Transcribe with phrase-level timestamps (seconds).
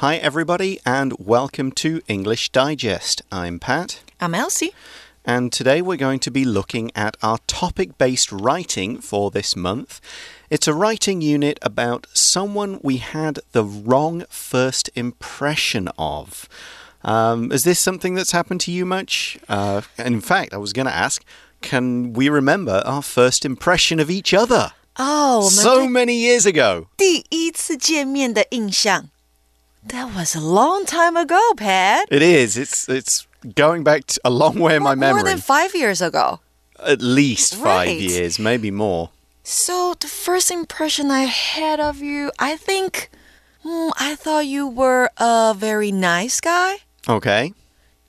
[0.00, 3.20] Hi, everybody, and welcome to English Digest.
[3.30, 4.00] I'm Pat.
[4.18, 4.72] I'm Elsie.
[5.26, 10.00] And today we're going to be looking at our topic based writing for this month.
[10.48, 16.48] It's a writing unit about someone we had the wrong first impression of.
[17.04, 19.38] Um, is this something that's happened to you much?
[19.50, 21.22] Uh, in fact, I was going to ask
[21.60, 24.72] can we remember our first impression of each other?
[24.96, 26.86] Oh, so many years ago.
[26.96, 29.10] 第一次见面的印象。
[29.87, 32.07] That was a long time ago, Pat.
[32.11, 32.57] It is.
[32.57, 35.21] It's it's going back a long way in my memory.
[35.21, 36.39] More than five years ago.
[36.85, 37.99] At least five right.
[37.99, 39.11] years, maybe more.
[39.43, 43.09] So the first impression I had of you, I think,
[43.63, 46.77] mm, I thought you were a very nice guy.
[47.07, 47.53] Okay.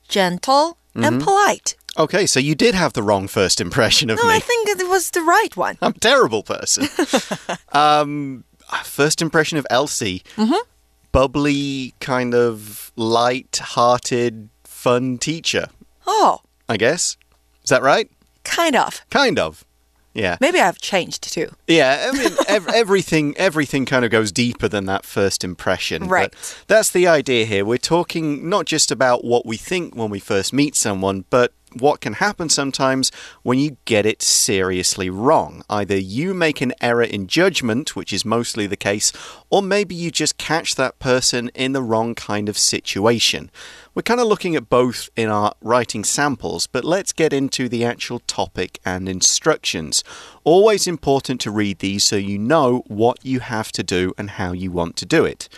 [0.08, 1.06] Gentle mm -hmm.
[1.06, 1.24] and mm-hmm.
[1.24, 1.76] polite.
[1.98, 4.36] Okay, so you did have the wrong first impression of no, me.
[4.36, 5.76] I think it was the right one.
[5.82, 6.88] I'm a terrible person.
[7.84, 8.44] um,
[8.84, 10.22] first impression of Elsie.
[10.36, 10.75] Mm -hmm
[11.16, 15.68] bubbly, kind of light hearted, fun teacher.
[16.06, 16.42] Oh.
[16.68, 17.16] I guess.
[17.64, 18.10] Is that right?
[18.44, 19.00] Kind of.
[19.08, 19.64] Kind of.
[20.12, 20.36] Yeah.
[20.42, 21.48] Maybe I've changed too.
[21.66, 26.06] Yeah, I mean, ev everything everything kind of goes deeper than that first impression.
[26.06, 26.34] Right.
[26.66, 27.64] That's the idea here.
[27.64, 32.00] We're talking not just about what we think when we first meet someone, but what
[32.00, 33.10] can happen sometimes
[33.42, 35.62] when you get it seriously wrong.
[35.68, 39.12] Either you make an error in judgment, which is mostly the case,
[39.50, 43.50] or maybe you just catch that person in the wrong kind of situation.
[43.94, 47.84] We're kind of looking at both in our writing samples, but let's get into the
[47.84, 50.04] actual topic and instructions.
[50.44, 54.52] Always important to read these so you know what you have to do and how
[54.52, 55.48] you want to do it.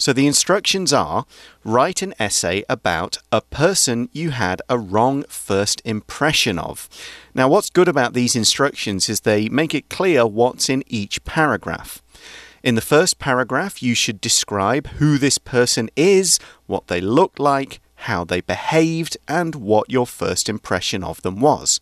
[0.00, 1.26] So the instructions are
[1.62, 6.88] write an essay about a person you had a wrong first impression of.
[7.34, 12.00] Now, what's good about these instructions is they make it clear what's in each paragraph.
[12.62, 17.82] In the first paragraph, you should describe who this person is, what they looked like,
[18.06, 21.78] how they behaved, and what your first impression of them was.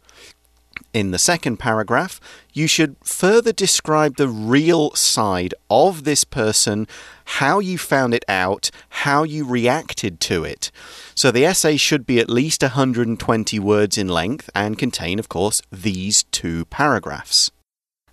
[0.95, 2.19] In the second paragraph,
[2.55, 6.87] you should further describe the real side of this person,
[7.25, 10.71] how you found it out, how you reacted to it.
[11.15, 15.61] So the essay should be at least 120 words in length and contain, of course,
[15.71, 17.51] these two paragraphs.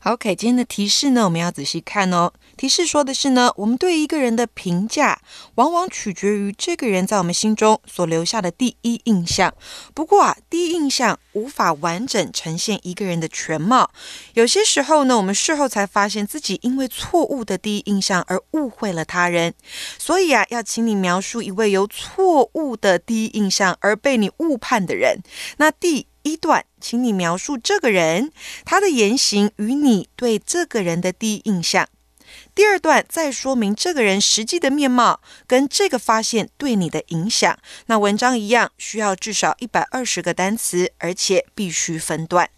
[0.05, 2.31] OK，今天的提示呢，我们要仔细看哦。
[2.55, 5.19] 提示说的是呢，我们对一个人的评价，
[5.55, 9.51] 往往取决于这个人在我们心中所留下的第一印象。
[9.95, 13.89] 不过啊，第一印象无法完整呈现一个人的全貌。
[14.35, 19.55] 有些时候呢，我们事后才发现自己因为错误的第一印象而误会了他人。
[19.97, 25.23] 所以啊，要请你描述一位由错误的第一印象而被你误判的人。
[25.57, 28.31] 那第一段，请你描述这个人
[28.63, 31.88] 他的言行与你对这个人的第一印象。
[32.53, 37.57] 第二段再说明这个人实际的面貌跟这个发现对你的影响。
[37.88, 42.51] 那文章一样需要至少一百二十个单词，而且必须分段。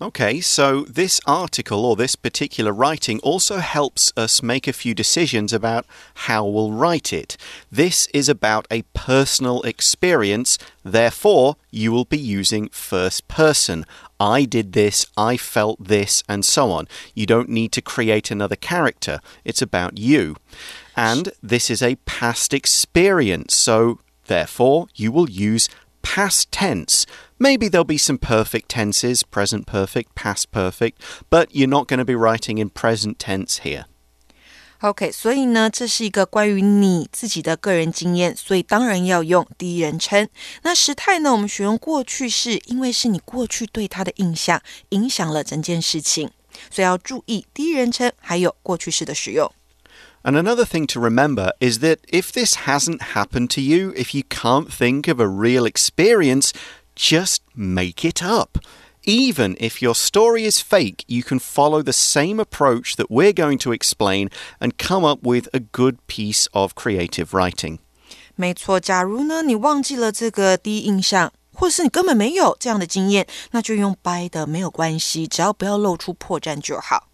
[0.00, 5.52] Okay, so this article or this particular writing also helps us make a few decisions
[5.52, 7.36] about how we'll write it.
[7.68, 13.84] This is about a personal experience, therefore, you will be using first person.
[14.20, 16.86] I did this, I felt this, and so on.
[17.12, 20.36] You don't need to create another character, it's about you.
[20.96, 25.68] And this is a past experience, so therefore, you will use
[26.01, 27.05] past tense.
[27.37, 30.93] Maybe there'll be some perfect tenses, present perfect, past perfect,
[31.29, 33.85] but you're not going to be writing in present tense here.
[34.79, 40.27] OK，所以呢，这是一个关于你自己的个人经验，所以当然要用第一人称。
[40.63, 46.29] 那时态呢，我们选用过去式，因为是你过去对他的印象影响了整件事情，
[46.69, 49.49] 所以要注意第一人称还有过去式的使用。
[50.23, 54.23] And another thing to remember is that if this hasn't happened to you, if you
[54.23, 56.53] can't think of a real experience,
[56.95, 58.57] just make it up.
[59.05, 63.57] Even if your story is fake, you can follow the same approach that we're going
[63.57, 64.29] to explain
[64.61, 67.79] and come up with a good piece of creative writing.
[68.35, 77.06] 没错，假如呢你忘记了这个第一印象，或是你根本没有这样的经验，那就用掰的没有关系，只要不要露出破绽就好。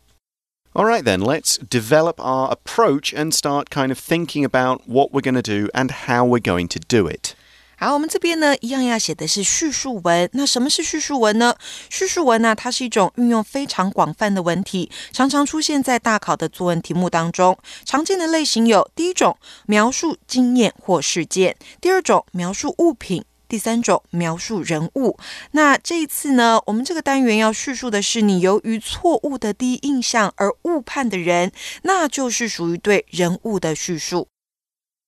[0.76, 5.22] all right, then, let's develop our approach and start kind of thinking about what we're
[5.22, 7.34] going to do and how we're going to do it.
[7.78, 10.30] 好，我们这边呢，一样要写的是叙述文。
[10.34, 11.56] 那什么是叙述文呢？
[11.90, 17.58] 叙述文呢，它是一种运用非常广泛的文体，常常出现在大考的作文题目当中。
[17.86, 23.24] 常见的类型有：第一种，描述经验或事件；第二种，描述物品。
[23.48, 25.18] 第三种描述人物，
[25.54, 31.52] 那这一次呢，我们这个单元要叙述的是你由于错误的第一印象而误判的人，
[31.82, 34.28] 那就是属于对人物的叙述。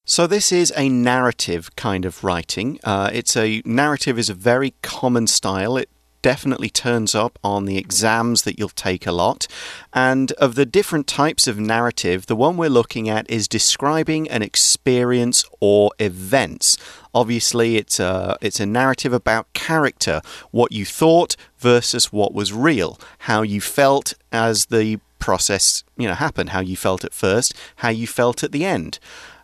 [0.04, 2.80] So, this is a narrative kind of writing.
[2.80, 5.78] Uh, it's a narrative is a very common style.
[5.78, 5.90] It
[6.24, 9.46] definitely turns up on the exams that you'll take a lot.
[9.92, 14.42] And of the different types of narrative, the one we're looking at is describing an
[14.42, 16.78] experience or events.
[17.17, 20.21] Obviously, it's a, it's a narrative about character,
[20.51, 26.15] what you thought versus what was real, how you felt as the process you know
[26.15, 28.99] happened, how you felt at first, how you felt at the end.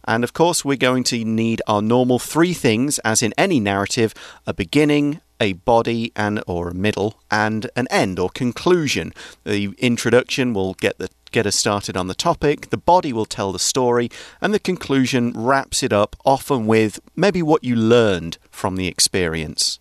[0.05, 4.13] And of course, we're going to need our normal three things, as in any narrative
[4.47, 9.15] a beginning, a body and or a middle and an end or conclusion.
[9.45, 13.51] The introduction will get the get us started on the topic, the body will tell
[13.53, 18.77] the story, and the conclusion wraps it up often with maybe what you learned from
[18.77, 19.81] the experience.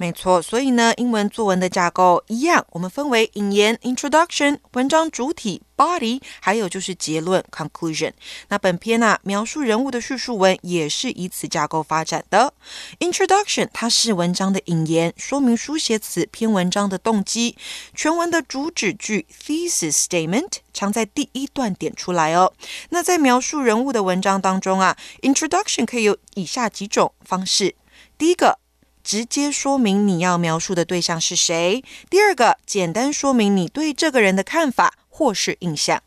[0.00, 8.12] 没错，所以呢，英文作文的架构一样，我们分为引言 （introduction）、文章主体 （body），还有就是结论 （conclusion）。
[8.48, 12.54] 那本篇呢，描述人物的叙述文也是以此架构发展的。
[13.00, 17.56] Introduction 它是文章的引言，说明书写此篇文章的动机。
[17.92, 22.52] 全文的主旨句 （thesis statement） 常在第一段点出来哦。
[22.90, 27.74] 那在描述人物的文章当中啊，introduction 可以有以下几种方式：
[28.16, 28.60] 第一个。
[29.07, 31.83] 直接说明你要描述的对象是谁。
[32.09, 36.01] 第二个，简单说明你对这个人的看法或是印象。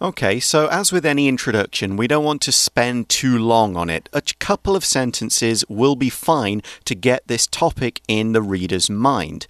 [0.00, 4.08] Okay, so as with any introduction, we don't want to spend too long on it.
[4.10, 9.42] A couple of sentences will be fine to get this topic in the reader's mind.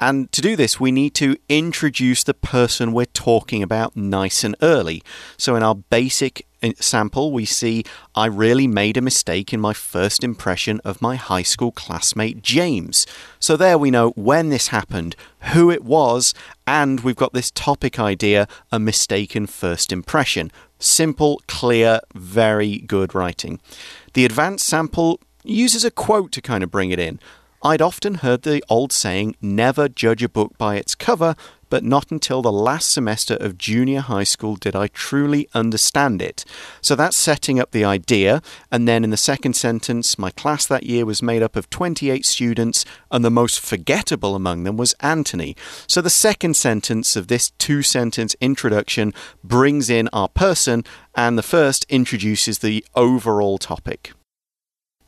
[0.00, 4.56] And to do this, we need to introduce the person we're talking about nice and
[4.60, 5.02] early.
[5.38, 6.46] So in our basic
[6.79, 7.83] sample, we see
[8.15, 13.05] I really made a mistake in my first impression of my high school classmate James.
[13.39, 15.15] So there we know when this happened,
[15.53, 16.33] who it was,
[16.65, 20.51] and we've got this topic idea a mistaken first impression.
[20.79, 23.59] Simple, clear, very good writing.
[24.13, 27.19] The advanced sample uses a quote to kind of bring it in.
[27.63, 31.35] I'd often heard the old saying, never judge a book by its cover,
[31.69, 36.45] but not until the last semester of junior high school did I truly understand it.
[36.81, 38.41] So that's setting up the idea.
[38.71, 42.25] And then in the second sentence, my class that year was made up of 28
[42.25, 45.55] students, and the most forgettable among them was Anthony.
[45.87, 49.13] So the second sentence of this two sentence introduction
[49.43, 50.83] brings in our person,
[51.15, 54.13] and the first introduces the overall topic.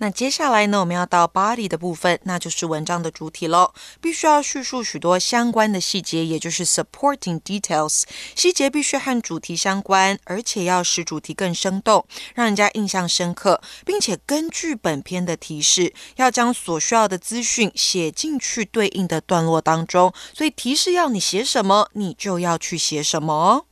[0.02, 3.74] 那接下来呢，我们要到 body 的部分，那就是文章的主体喽。
[4.02, 8.04] 必须要叙述许多相关的细节，也就是 supporting details。
[8.34, 20.14] 细节必须和主题相关，而且要使主题更生动，让人家印象深刻，并且根据本篇的提示，要将所需要的资讯写进去对应的段落当中。
[20.34, 23.69] 所以提示要你写什么，你就要去写什么哦。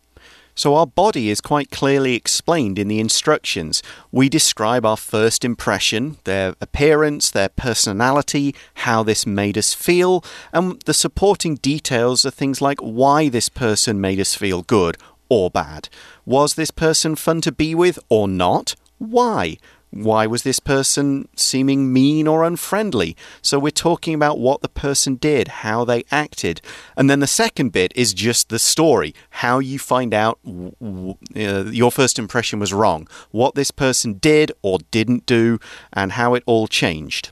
[0.57, 3.83] So our body is quite clearly explained in the instructions.
[4.11, 10.81] We describe our first impression, their appearance, their personality, how this made us feel, and
[10.81, 14.97] the supporting details are things like why this person made us feel good
[15.29, 15.89] or bad.
[16.25, 18.75] Was this person fun to be with or not?
[18.97, 19.57] Why?
[20.03, 23.15] Why was this person seeming mean or unfriendly?
[23.41, 26.61] So we're talking about what the person did, how they acted.
[26.95, 31.91] And then the second bit is just the story, how you find out uh, your
[31.91, 35.59] first impression was wrong, what this person did or didn't do,
[35.91, 37.31] and how it all changed.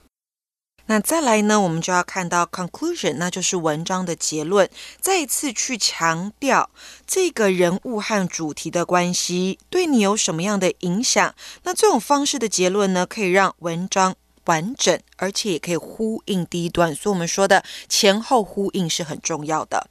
[0.88, 4.70] 那再来呢，我们就要看到 conclusion，那就是文章的结论，
[5.02, 6.70] 再一次去强调
[7.08, 11.34] 这个人物和主题的关系对你有什么样的影响。
[11.64, 14.16] 那这种方式的结论呢，可以让文章
[14.46, 16.94] 完整，而且也可以呼应第一段。
[16.94, 19.88] 所以我们说的前后呼应是很重要的。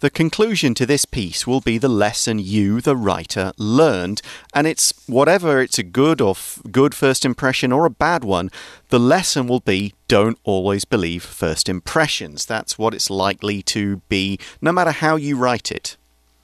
[0.00, 4.20] The conclusion to this piece will be the lesson you, the writer, learned,
[4.52, 6.34] and it's whatever it's a good or
[6.72, 8.50] good first impression or a bad one,
[8.88, 12.44] the lesson will be don't always believe first impressions.
[12.44, 15.96] That's what it's likely to be, no matter how you write it.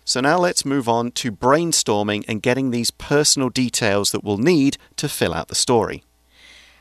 [0.05, 4.79] So now let's move on to brainstorming and getting these personal details that we'll need
[4.99, 6.05] to fill out the story.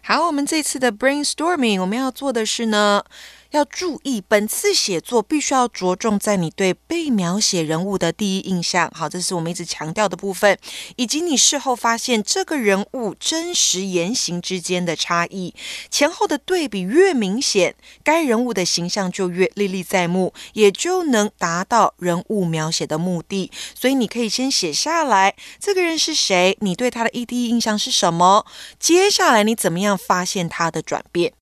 [0.04, 3.04] 好，我们这次的 brainstorming，我们要做的是呢。
[3.53, 8.91] 要注意，本次写作必须要着重在你对被描写人物的第一印象。
[8.95, 10.59] 好，这是我们一直强调的部分，
[10.97, 15.55] 以及你事后发现这个人物真实言行之间的差异，
[15.91, 23.51] 前后的对比越明显，该人物的形象就越历历在目，也就能达到人物描写的目的。
[23.79, 26.57] 所以你可以先写下来，这个人是谁？
[26.63, 28.47] 你对他的第一印象是什么？
[28.81, 31.35] 接下来你怎么样发现他的转变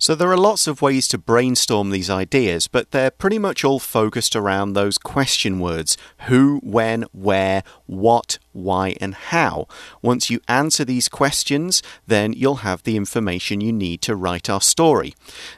[0.00, 3.80] ？So there are lots of ways to brainstorm these ideas, but they're pretty much all
[3.80, 5.96] focused around those question words
[6.28, 9.66] who, when, where, what, why, and how.
[10.02, 14.60] Once you answer these questions, then you'll have the information you need to write our
[14.60, 15.14] story.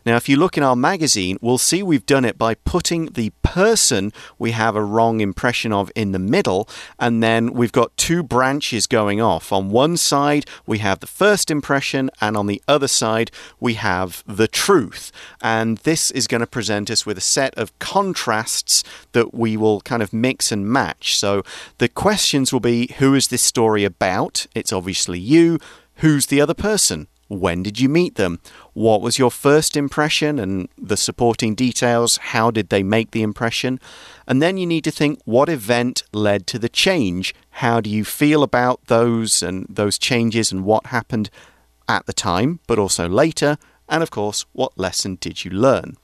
[0.07, 3.33] Now, if you look in our magazine, we'll see we've done it by putting the
[3.42, 8.23] person we have a wrong impression of in the middle, and then we've got two
[8.23, 9.52] branches going off.
[9.52, 14.23] On one side, we have the first impression, and on the other side, we have
[14.26, 15.11] the truth.
[15.42, 19.80] And this is going to present us with a set of contrasts that we will
[19.80, 21.16] kind of mix and match.
[21.16, 21.42] So
[21.78, 24.47] the questions will be Who is this story about?
[24.54, 25.59] It's obviously you.
[25.97, 27.09] Who's the other person?
[27.28, 28.40] When did you meet them?
[28.73, 32.16] What was your first impression and the supporting details?
[32.16, 33.78] How did they make the impression?
[34.26, 37.32] And then you need to think what event led to the change?
[37.50, 41.30] How do you feel about those and those changes and what happened
[41.88, 43.59] at the time, but also later?
[43.88, 45.97] And of course, what lesson did you learn?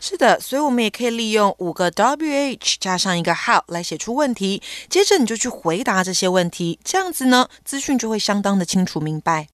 [0.00, 9.48] 是的，所以我们也可以利用五个 WH 加上一个 how 来写出问题，接着你就去回答这些问题，这样子呢，资讯就会相当的清楚明白。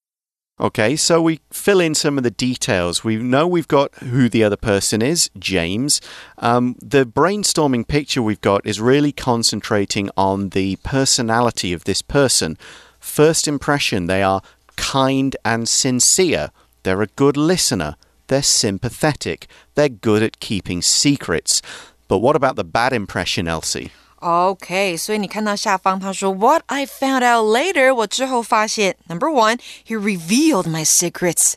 [0.56, 3.02] Okay, so we fill in some of the details.
[3.02, 6.00] We know we've got who the other person is, James.
[6.36, 12.58] Um, the brainstorming picture we've got is really concentrating on the personality of this person.
[12.98, 14.42] First impression, they are
[14.76, 16.50] kind and sincere.
[16.82, 17.94] They're a good listener.
[18.28, 19.48] They're sympathetic.
[19.74, 21.60] They're good at keeping secrets.
[22.06, 23.90] But what about the bad impression, Elsie?
[24.20, 31.54] OK，所以你看到下方他说 What I found out later，我之后发现 Number one, he revealed my secrets。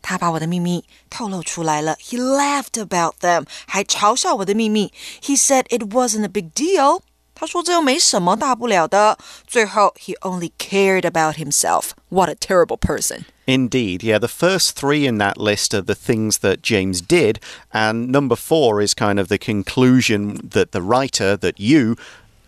[0.00, 1.96] 他把我的秘密透露出来了。
[1.96, 4.92] He laughed about them，还嘲笑我的秘密。
[5.22, 7.02] He said it wasn't a big deal。
[7.40, 9.18] 他说这又没什么大不了的。
[9.46, 14.18] 最后，he only cared about himself。What a terrible person！Indeed, yeah.
[14.18, 17.36] The first three in that list are the things that James did,
[17.70, 21.96] and number four is kind of the conclusion that the writer, that you,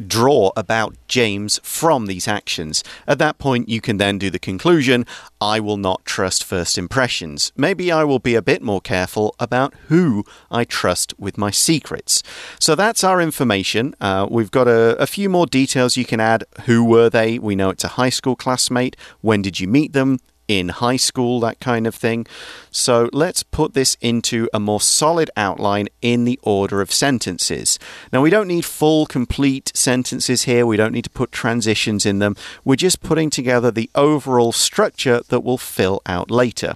[0.05, 2.83] draw about James from these actions.
[3.07, 5.05] At that point, you can then do the conclusion
[5.41, 7.51] I will not trust first impressions.
[7.55, 12.23] Maybe I will be a bit more careful about who I trust with my secrets.
[12.59, 13.95] So that's our information.
[13.99, 16.45] Uh, we've got a, a few more details you can add.
[16.65, 17.39] Who were they?
[17.39, 18.95] We know it's a high school classmate.
[19.21, 20.19] When did you meet them?
[20.47, 22.25] In high school, that kind of thing.
[22.71, 27.79] So let's put this into a more solid outline in the order of sentences.
[28.11, 32.19] Now, we don't need full, complete sentences here, we don't need to put transitions in
[32.19, 32.35] them.
[32.63, 36.75] We're just putting together the overall structure that will fill out later.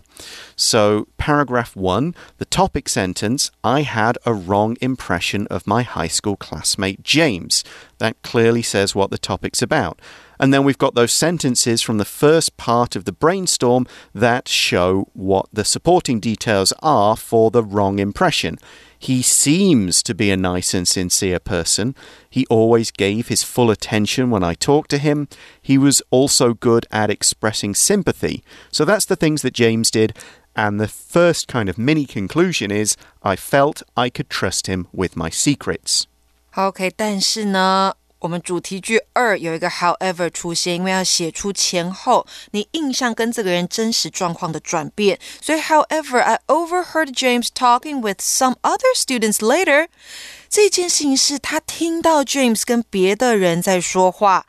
[0.55, 6.35] So, paragraph one, the topic sentence I had a wrong impression of my high school
[6.35, 7.63] classmate James.
[7.99, 9.99] That clearly says what the topic's about.
[10.38, 15.08] And then we've got those sentences from the first part of the brainstorm that show
[15.12, 18.58] what the supporting details are for the wrong impression.
[18.98, 21.94] He seems to be a nice and sincere person.
[22.28, 25.28] He always gave his full attention when I talked to him.
[25.60, 28.42] He was also good at expressing sympathy.
[28.70, 30.16] So that's the things that James did.
[30.54, 35.16] And the first kind of mini conclusion is I felt I could trust him with
[35.16, 36.06] my secrets.
[36.54, 49.87] OK，但是呢， 我们主题句二有一个 however 出现，因为要写出前后你印象跟这个人真实状况的转变，所以 however I overheard James talking with some other students later。
[50.49, 54.45] 这件事情是他听到 James 跟别的人在说话，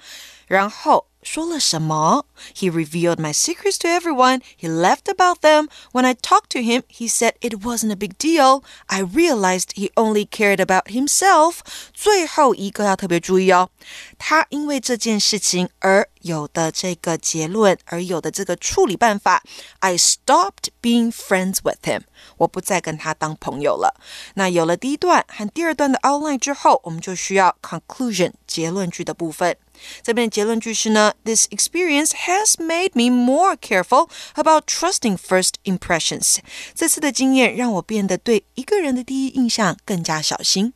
[0.47, 1.08] 然后。
[1.24, 2.26] 说了什么？
[2.54, 4.42] He revealed my secrets to everyone.
[4.60, 5.70] He laughed about them.
[5.94, 8.62] When I talked to him, he said it wasn't a big deal.
[8.88, 11.60] I realized he only cared about himself.
[11.94, 13.70] 最后一个要特别注意哦，
[14.18, 19.42] 他因为这件事情而有的这个结论，而有的这个处理办法。
[19.80, 22.02] I stopped being friends with him.
[22.36, 23.96] 我不再跟他当朋友了。
[24.34, 29.56] 那有了第一段和第二段的 outline 之后，我们就需要 conclusion 结论句的部分。
[30.02, 36.38] 这边的结论句是呢，This experience has made me more careful about trusting first impressions。
[36.74, 40.74] 这次的经验让我变得对一个人的第一印象更加小心。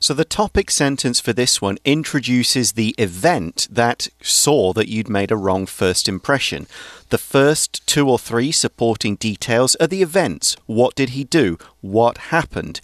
[0.00, 5.30] So, the topic sentence for this one introduces the event that saw that you'd made
[5.30, 6.66] a wrong first impression.
[7.10, 10.56] The first two or three supporting details are the events.
[10.66, 11.58] What did he do?
[11.82, 12.80] What happened?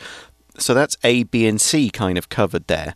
[0.58, 2.94] So, that's A, B, and C kind of covered there.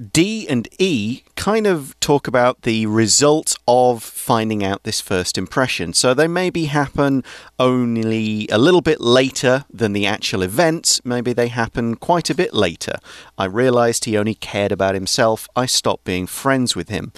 [0.00, 5.92] D and E kind of talk about the results of finding out this first impression.
[5.92, 7.24] So they maybe happen
[7.58, 11.04] only a little bit later than the actual events.
[11.04, 12.96] Maybe they happen quite a bit later.
[13.36, 15.46] I realized he only cared about himself.
[15.54, 17.12] I stopped being friends with him.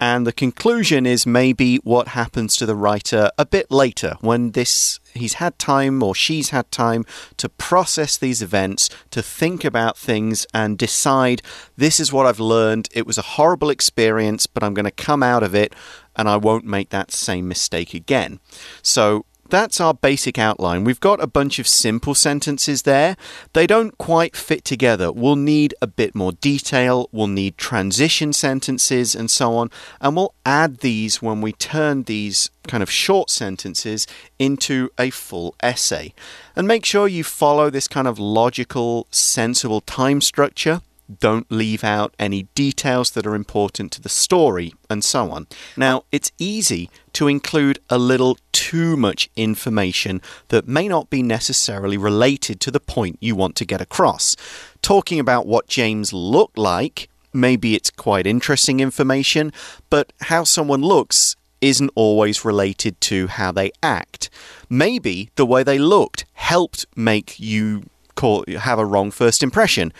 [0.00, 5.00] And the conclusion is maybe what happens to the writer a bit later when this
[5.18, 7.04] he's had time or she's had time
[7.36, 11.42] to process these events, to think about things and decide
[11.76, 12.88] this is what I've learned.
[12.92, 15.74] It was a horrible experience, but I'm going to come out of it
[16.16, 18.40] and I won't make that same mistake again.
[18.82, 20.84] So that's our basic outline.
[20.84, 23.16] We've got a bunch of simple sentences there.
[23.52, 25.10] They don't quite fit together.
[25.12, 29.70] We'll need a bit more detail, we'll need transition sentences, and so on.
[30.00, 34.06] And we'll add these when we turn these kind of short sentences
[34.38, 36.12] into a full essay.
[36.54, 40.80] And make sure you follow this kind of logical, sensible time structure
[41.20, 45.46] don't leave out any details that are important to the story, and so on.
[45.76, 51.96] Now, it's easy to include a little too much information that may not be necessarily
[51.96, 54.36] related to the point you want to get across.
[54.82, 59.50] Talking about what James looked like, maybe it's quite interesting information,
[59.88, 64.28] but how someone looks isn't always related to how they act.
[64.68, 69.90] Maybe the way they looked helped make you call, have a wrong first impression.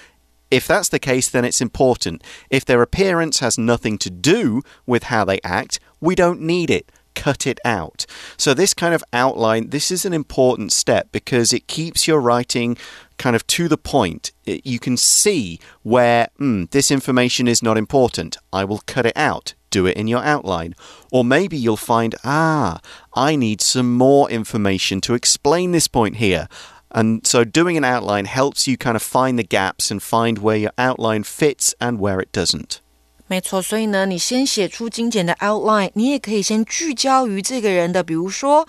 [0.51, 2.23] If that's the case, then it's important.
[2.51, 6.93] If their appearance has nothing to do with how they act, we don't need it.
[7.17, 8.07] Cut it out.
[8.37, 12.77] So, this kind of outline, this is an important step because it keeps your writing
[13.19, 14.33] kind of to the point.
[14.45, 18.37] You can see where mm, this information is not important.
[18.53, 19.55] I will cut it out.
[19.71, 20.75] Do it in your outline.
[21.11, 22.81] Or maybe you'll find, ah,
[23.15, 26.49] I need some more information to explain this point here.
[26.91, 30.57] And so doing an outline helps you kind of find the gaps and find where
[30.57, 32.81] your outline fits and where it doesn't.
[33.29, 38.69] 没错，所以呢，你先写出精简的 outline，你也可以先聚焦于这个人的，比如说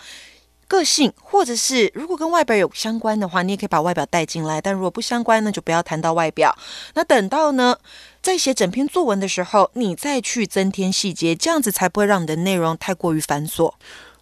[0.67, 4.59] 个性，或者是如果跟外表有相关的话，你也可以把外表带进来。
[4.59, 6.57] 但如果不相关呢，就不要谈到外表。
[6.95, 7.77] 那等到呢，
[8.21, 13.73] 在写整篇作文的时候，你再去增添细节，这样子才不会让你的内容太过于繁琐。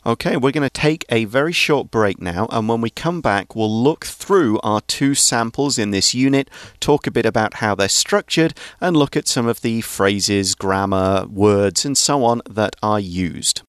[0.08, 3.56] Okay, we're going to take a very short break now, and when we come back,
[3.56, 6.48] we'll look through our two samples in this unit,
[6.80, 11.26] talk a bit about how they're structured, and look at some of the phrases, grammar,
[11.26, 13.64] words, and so on that are used.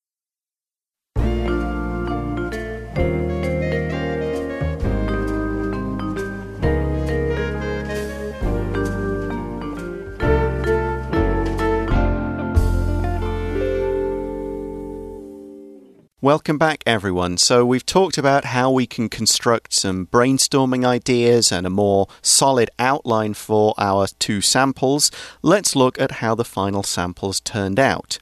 [16.26, 17.36] Welcome back, everyone.
[17.36, 22.68] So, we've talked about how we can construct some brainstorming ideas and a more solid
[22.80, 25.12] outline for our two samples.
[25.40, 28.18] Let's look at how the final samples turned out.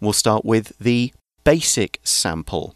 [0.00, 1.12] We'll start with the
[1.44, 2.74] basic sample.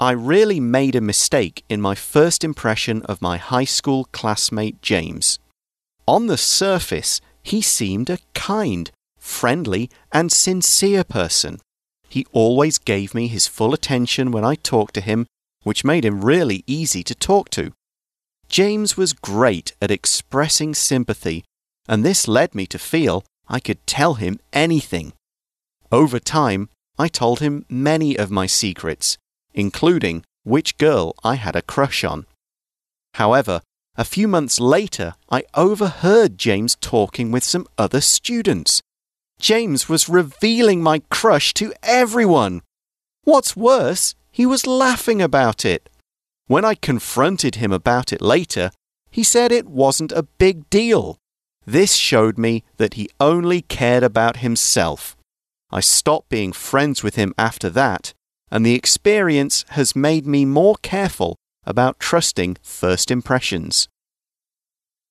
[0.00, 5.38] I really made a mistake in my first impression of my high school classmate James.
[6.08, 11.60] On the surface, he seemed a kind, friendly, and sincere person.
[12.08, 15.26] He always gave me his full attention when I talked to him,
[15.62, 17.72] which made him really easy to talk to.
[18.48, 21.44] James was great at expressing sympathy,
[21.88, 25.12] and this led me to feel I could tell him anything.
[25.90, 29.18] Over time, I told him many of my secrets,
[29.54, 32.26] including which girl I had a crush on.
[33.14, 33.60] However,
[33.96, 38.80] a few months later, I overheard James talking with some other students.
[39.38, 42.62] James was revealing my crush to everyone.
[43.24, 45.88] What's worse, he was laughing about it.
[46.46, 48.70] When I confronted him about it later,
[49.10, 51.18] he said it wasn't a big deal.
[51.64, 55.16] This showed me that he only cared about himself.
[55.70, 58.14] I stopped being friends with him after that,
[58.50, 63.88] and the experience has made me more careful about trusting first impressions.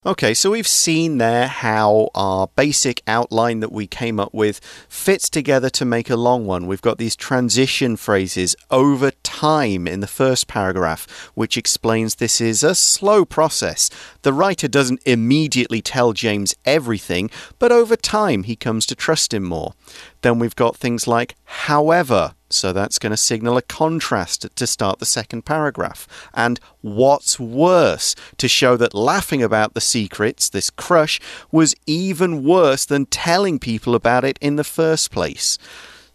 [0.08, 5.32] Okay, so we've seen there how our basic outline that we came up with fits
[5.32, 6.68] together to make a long one.
[6.68, 12.62] We've got these transition phrases over time in the first paragraph, which explains this is
[12.62, 13.90] a slow process.
[14.22, 19.44] The writer doesn't immediately tell James everything, but over time he comes to trust him
[19.44, 19.74] more.
[20.22, 22.35] Then we've got things like however.
[22.56, 26.08] So that's going to signal a contrast to start the second paragraph.
[26.34, 31.20] And what's worse, to show that laughing about the secrets, this crush,
[31.52, 35.58] was even worse than telling people about it in the first place.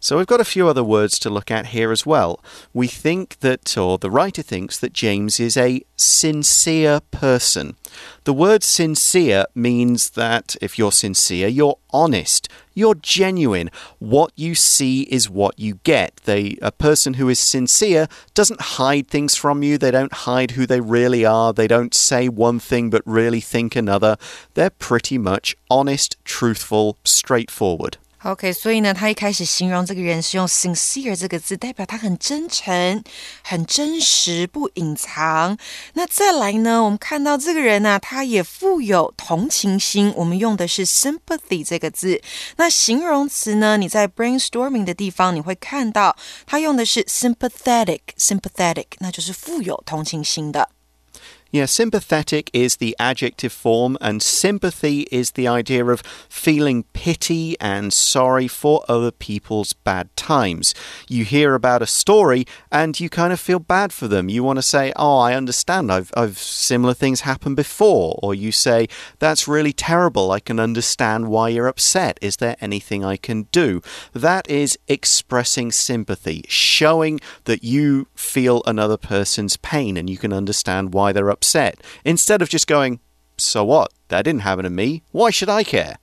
[0.03, 2.43] So we've got a few other words to look at here as well.
[2.73, 7.75] We think that, or the writer thinks that James is a sincere person.
[8.23, 13.69] The word sincere means that if you're sincere, you're honest, you're genuine.
[13.99, 16.15] What you see is what you get.
[16.23, 19.77] They, a person who is sincere doesn't hide things from you.
[19.77, 21.53] They don't hide who they really are.
[21.53, 24.17] They don't say one thing but really think another.
[24.55, 27.97] They're pretty much honest, truthful, straightforward.
[28.23, 33.03] OK，所以呢，他一开始形容这个人是用 sincere 这个字，代表他很真诚、
[33.43, 35.57] 很真实、不隐藏。
[35.95, 42.21] 那再来呢，我们看到这个人呢、啊，他也富有同情心，我们用的是 sympathy 这个字。
[42.57, 50.69] 那形容词呢，你在 brainstorming 的地方你会看到，他用的是 sympathetic，sympathetic，那就是富有同情心的。
[51.53, 58.47] Yeah, sympathetic is the adjective form, and sympathy is the idea of feeling pity and sorry
[58.47, 60.73] for other people's bad times.
[61.09, 64.29] You hear about a story and you kind of feel bad for them.
[64.29, 65.91] You want to say, "Oh, I understand.
[65.91, 68.87] I've, I've similar things happened before," or you say,
[69.19, 70.31] "That's really terrible.
[70.31, 72.17] I can understand why you're upset.
[72.21, 73.81] Is there anything I can do?"
[74.13, 80.93] That is expressing sympathy, showing that you feel another person's pain and you can understand
[80.93, 82.99] why they're upset upset instead of just going,
[83.37, 83.91] So what?
[84.09, 85.01] That didn't happen to me.
[85.11, 85.97] Why should I care?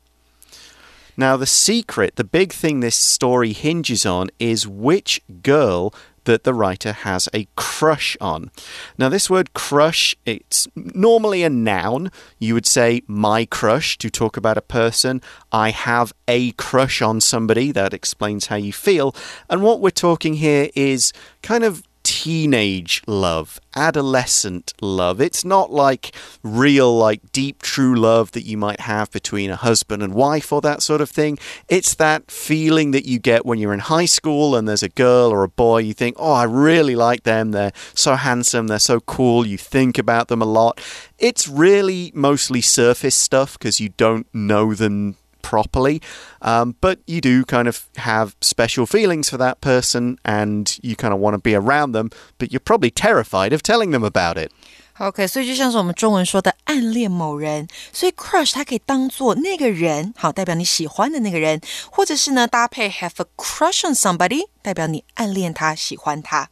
[1.16, 5.92] Now, the secret, the big thing this story hinges on, is which girl
[6.24, 8.50] that the writer has a crush on.
[8.98, 12.10] Now, this word crush, it's normally a noun.
[12.38, 15.22] You would say my crush to talk about a person.
[15.50, 17.72] I have a crush on somebody.
[17.72, 19.14] That explains how you feel.
[19.48, 25.20] And what we're talking here is kind of teenage love, adolescent love.
[25.20, 30.02] It's not like real, like deep, true love that you might have between a husband
[30.02, 31.38] and wife or that sort of thing.
[31.68, 35.30] It's that feeling that you get when you're in high school and there's a girl
[35.30, 37.52] or a boy, you think, oh, I really like them.
[37.52, 39.46] They're so handsome, they're so cool.
[39.46, 40.80] You think about them a lot.
[41.18, 46.01] It's really mostly surface stuff because you don't know them properly.
[46.41, 51.13] Um, but you do kind of have special feelings for that person and you kind
[51.13, 54.51] of want to be around them, but you're probably terrified of telling them about it.
[54.99, 61.59] OK，所以就像是我们中文说的暗恋某人，所以 crush 它可以当做那个人，好代表你喜欢的那个人，
[61.91, 66.47] 或者是呢搭配 have a crush on somebody，代表你暗恋他、喜欢他。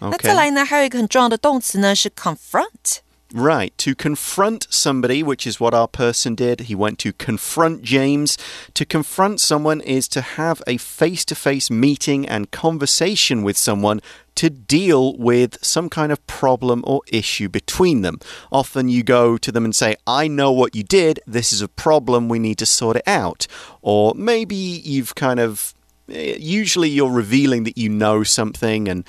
[0.00, 0.10] Okay.
[0.10, 2.98] 那再来呢，还有一个很重要的动词呢是 confront。
[3.31, 6.61] Right, to confront somebody, which is what our person did.
[6.61, 8.39] He went to confront James.
[8.73, 14.01] To confront someone is to have a face to face meeting and conversation with someone
[14.33, 18.19] to deal with some kind of problem or issue between them.
[18.51, 21.19] Often you go to them and say, I know what you did.
[21.27, 22.29] This is a problem.
[22.29, 23.45] We need to sort it out.
[23.83, 25.75] Or maybe you've kind of
[26.11, 29.03] eh, usually you're revealing that you know something and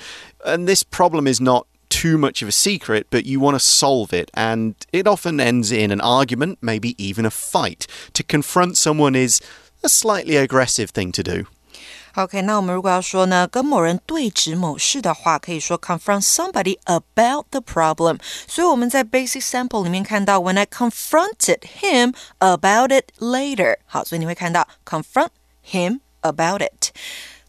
[0.45, 4.12] and this problem is not too much of a secret, but you want to solve
[4.12, 7.86] it, and it often ends in an argument, maybe even a fight.
[8.14, 9.40] To confront someone is
[9.82, 11.46] a slightly aggressive thing to do.
[12.16, 18.18] OK，那我们如果要说呢，跟某人对峙某事的话，可以说 confront somebody about the problem。
[18.48, 23.76] 所以我们在 basic sample 里面看到，when I confronted him about it later。
[23.84, 25.28] 好，所以你会看到 confront
[25.70, 26.90] him about it。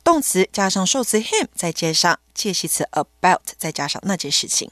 [0.03, 4.71] 动词加上受词 him，再接上介系词 about，再加上那件事情。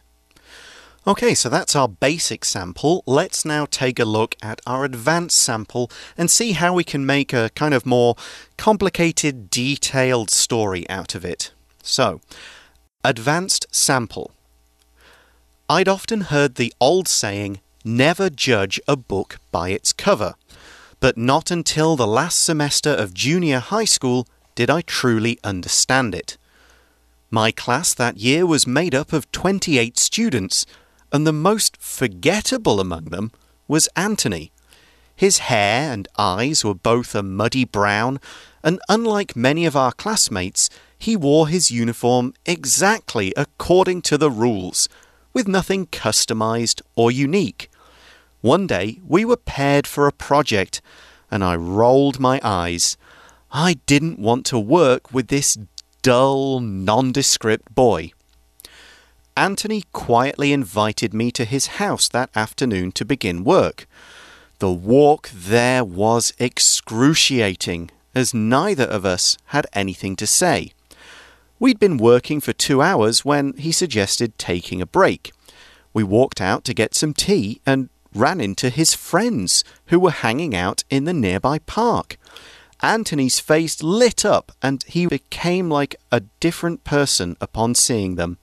[1.04, 3.04] Okay, so that's our basic sample.
[3.06, 7.32] Let's now take a look at our advanced sample and see how we can make
[7.32, 8.16] a kind of more
[8.58, 11.52] complicated, detailed story out of it.
[11.84, 12.22] So,
[13.04, 14.32] advanced sample.
[15.70, 20.34] I'd often heard the old saying, never judge a book by its cover.
[21.00, 26.37] But not until the last semester of junior high school did I truly understand it.
[27.31, 30.67] My class that year was made up of 28 students,
[31.13, 33.31] and the most forgettable among them
[33.69, 34.51] was Anthony.
[35.15, 38.21] His hair and eyes were both a muddy brown,
[38.65, 44.89] and unlike many of our classmates, he wore his uniform exactly according to the rules,
[45.33, 47.71] with nothing customized or unique.
[48.41, 50.83] One day we were paired for a project,
[51.31, 52.97] and I rolled my eyes.
[53.53, 55.59] I didn't want to work with this
[56.03, 58.13] dull, nondescript boy.
[59.37, 63.89] Anthony quietly invited me to his house that afternoon to begin work.
[64.61, 70.73] The walk there was excruciating, as neither of us had anything to say.
[71.59, 75.33] We'd been working for two hours when he suggested taking a break.
[75.93, 80.55] We walked out to get some tea and ran into his friends who were hanging
[80.55, 82.17] out in the nearby park.
[82.83, 88.39] Anthony's face lit up and he became like a different person upon seeing them.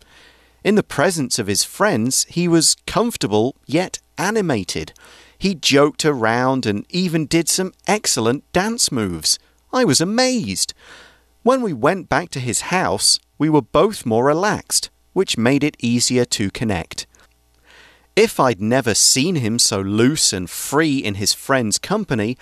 [0.64, 4.94] In the presence of his friends, he was comfortable yet animated.
[5.38, 9.40] He joked around and even did some excellent dance moves.
[9.72, 10.74] I was amazed.
[11.44, 15.78] When we went back to his house, we were both more relaxed, which made it
[15.80, 17.08] easier to connect.
[18.16, 22.38] If I'd never seen him so loose and free in his friend's company,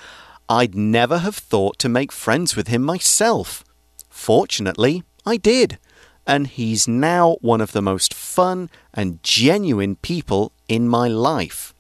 [0.48, 3.64] I'd never have thought to make friends with him myself.
[4.10, 5.80] Fortunately, I did.
[6.28, 11.74] And he's now one of the most fun and genuine people in my life.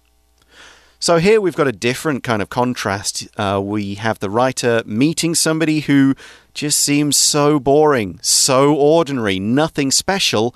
[0.99, 3.28] So here we've got a different kind of contrast.
[3.38, 6.15] Uh, we have the writer meeting somebody who
[6.54, 10.56] just seems so boring, so ordinary, nothing special.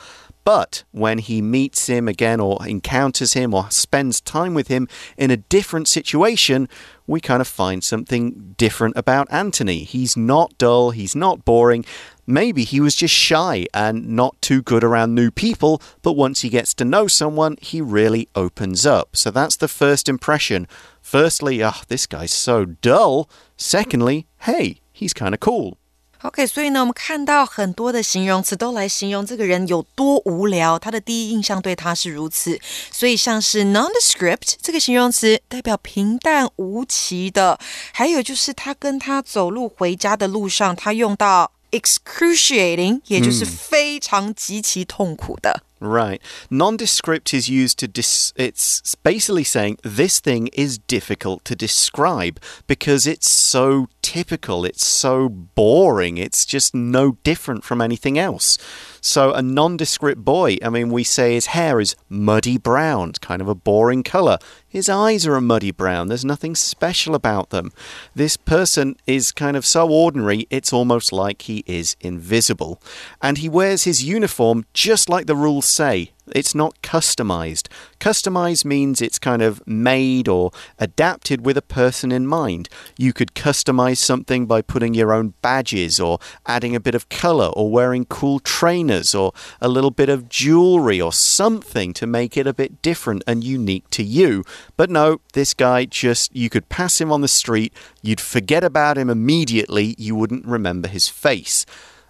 [0.50, 5.30] But when he meets him again, or encounters him, or spends time with him in
[5.30, 6.68] a different situation,
[7.06, 9.84] we kind of find something different about Anthony.
[9.84, 11.86] He's not dull, he's not boring.
[12.26, 16.50] Maybe he was just shy and not too good around new people, but once he
[16.50, 19.16] gets to know someone, he really opens up.
[19.16, 20.68] So that's the first impression.
[21.00, 23.30] Firstly, oh, this guy's so dull.
[23.56, 25.78] Secondly, hey, he's kind of cool.
[26.24, 32.60] OK，所以呢，我们看到很多的形容词都来形容这个人有多无聊，他的第一印象对他是如此。
[32.92, 37.58] 所以像是 nondescript 这个形容词代表平淡无奇的，
[37.94, 45.64] 还有就是他跟他走路回家的路上，他用到 excruciating，也就是非常极其痛苦的。
[45.82, 46.22] Right.
[46.50, 53.08] Nondescript is used to dis it's basically saying this thing is difficult to describe because
[53.08, 58.58] it's so typical, it's so boring, it's just no different from anything else.
[59.02, 63.48] So a nondescript boy, I mean we say his hair is muddy brown, kind of
[63.48, 64.38] a boring color.
[64.68, 66.08] His eyes are a muddy brown.
[66.08, 67.72] There's nothing special about them.
[68.14, 72.82] This person is kind of so ordinary, it's almost like he is invisible.
[73.22, 76.12] And he wears his uniform just like the rules say.
[76.36, 77.68] It's not customized.
[78.00, 82.70] Customized means it's kind of made or adapted with a person in mind.
[82.98, 87.48] You could customize something by putting your own badges or adding a bit of color
[87.48, 92.48] or wearing cool trainers or a little bit of jewelry or something to make it
[92.48, 94.44] a bit different and unique to you.
[94.78, 98.98] But no, this guy just, you could pass him on the street, you'd forget about
[98.98, 101.66] him immediately, you wouldn't remember his face.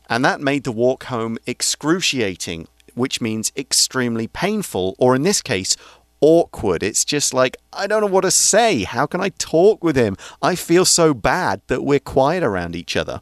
[0.09, 5.75] And that made the walk home excruciating which means extremely painful, or in this case,
[6.21, 6.83] awkward.
[6.83, 8.83] It's just like, I don't know what to say.
[8.83, 10.15] How can I talk with him?
[10.41, 13.21] I feel so bad that we're quiet around each other.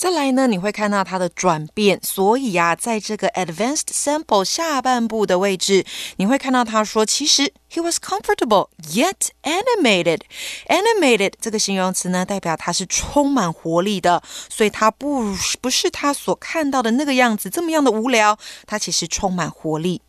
[0.00, 2.00] 再来呢，你会看到它的转变。
[2.02, 5.84] 所以啊，在这个 advanced sample 下半部的位置，
[6.16, 10.20] 你会看到他说，其实 he was comfortable yet animated。
[10.68, 20.00] animated 这个形容词呢，代表他是充满活力的，所以他不不是他所看到的那个样子，这么样的无聊，他其实充满活力。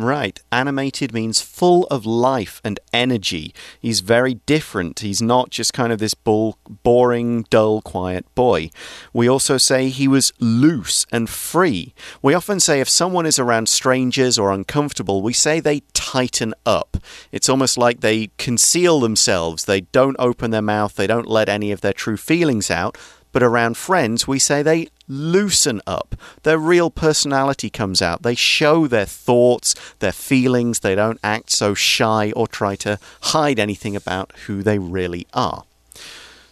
[0.00, 0.40] Right.
[0.50, 3.52] Animated means full of life and energy.
[3.78, 5.00] He's very different.
[5.00, 8.70] He's not just kind of this bull, boring, dull, quiet boy.
[9.12, 11.92] We also say he was loose and free.
[12.22, 16.96] We often say if someone is around strangers or uncomfortable, we say they tighten up.
[17.30, 19.66] It's almost like they conceal themselves.
[19.66, 20.94] They don't open their mouth.
[20.94, 22.96] They don't let any of their true feelings out.
[23.32, 26.14] But around friends, we say they loosen up.
[26.42, 28.22] Their real personality comes out.
[28.22, 30.80] They show their thoughts, their feelings.
[30.80, 35.64] They don't act so shy or try to hide anything about who they really are.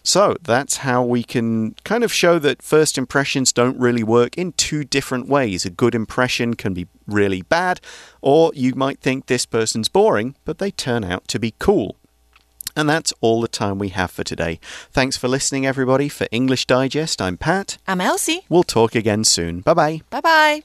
[0.01, 4.53] So that's how we can kind of show that first impressions don't really work in
[4.53, 5.65] two different ways.
[5.65, 7.79] A good impression can be really bad,
[8.21, 11.98] or you might think this person's boring, but they turn out to be cool.
[12.79, 14.57] And that's all the time we have for today.
[14.89, 16.07] Thanks for listening, everybody.
[16.07, 17.77] For English Digest, I'm Pat.
[17.85, 18.45] I'm Elsie.
[18.47, 19.59] We'll talk again soon.
[19.59, 20.01] Bye bye.
[20.09, 20.63] Bye bye.